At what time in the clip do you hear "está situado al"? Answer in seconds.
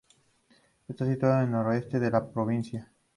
0.87-1.51